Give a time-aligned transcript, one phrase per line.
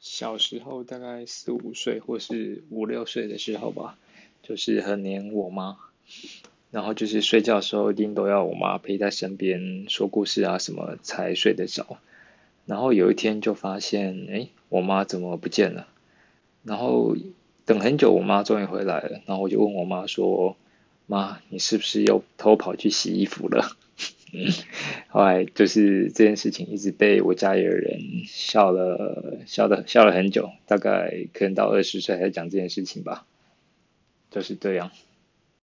[0.00, 3.98] 小时候大概四五岁或是五六岁的时候吧，
[4.42, 5.76] 就是很黏我妈，
[6.70, 11.98] 然后就是睡觉的时候一定都要我妈陪在身边说故事啊什么才睡得着。
[12.66, 15.88] 然后有一天就发现，哎，我妈怎么不见了？
[16.62, 17.16] 然后
[17.64, 20.56] 等很久，我妈终于回来了，然后我就问我妈说
[21.06, 23.76] ：“妈，你是不是又偷跑去洗衣服了？”
[25.10, 33.26] 后来就是这件事情一直被我家里的人笑了，笑的笑了很久，大概可能到二十岁才讲这件事情吧，
[34.30, 34.90] 就是这样。